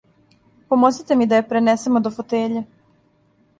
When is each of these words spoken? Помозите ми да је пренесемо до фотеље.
Помозите 0.73 1.17
ми 1.19 1.27
да 1.35 1.39
је 1.39 1.45
пренесемо 1.53 2.03
до 2.09 2.15
фотеље. 2.19 2.67